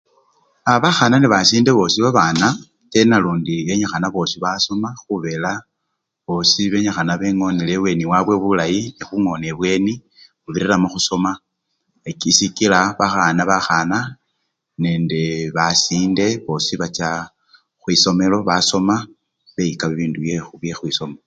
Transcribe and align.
Aaa! 0.67 0.81
bakhana 0.83 1.15
nebasinde 1.19 1.71
bosi 1.77 1.97
babana 2.05 2.47
atenalundi 2.85 3.53
benyikhana 3.67 4.07
bosi 4.15 4.37
basoma 4.43 4.89
khubela 5.01 5.51
bosii 6.25 6.71
benyikhana 6.71 7.13
bengonela 7.21 7.71
ebweni 7.75 8.05
wabwe 8.11 8.35
bulayi 8.43 8.79
khungona 9.07 9.45
ebweni 9.51 9.93
khubirira 10.41 10.75
mukhusoma 10.83 11.31
eki! 12.09 12.29
sikila 12.37 12.79
babana 12.99 13.41
bakhana 13.51 13.97
nende 14.83 15.21
basinde 15.55 16.25
bosi 16.45 16.73
bacha 16.81 17.09
khwisomelo 17.81 18.37
basoma 18.49 18.95
beyika 19.53 19.83
bibindu 19.87 20.17
byekhusoma. 20.61 21.17